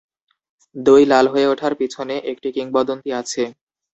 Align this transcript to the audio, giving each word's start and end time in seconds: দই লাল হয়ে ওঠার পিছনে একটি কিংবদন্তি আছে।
দই 0.75 1.03
লাল 1.05 1.25
হয়ে 1.27 1.47
ওঠার 1.47 1.73
পিছনে 1.75 2.15
একটি 2.31 2.49
কিংবদন্তি 2.51 3.09
আছে। 3.13 3.43